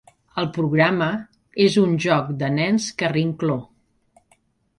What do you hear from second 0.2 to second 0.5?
El